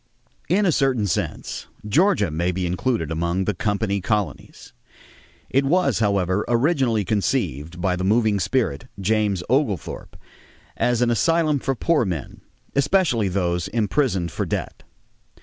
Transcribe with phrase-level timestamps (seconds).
[0.49, 4.73] In a certain sense, Georgia may be included among the "company colonies."
[5.51, 10.17] It was, however, originally conceived by the moving spirit, James Oglethorpe,
[10.75, 12.41] as an asylum for poor men,
[12.75, 14.81] especially those imprisoned for debt.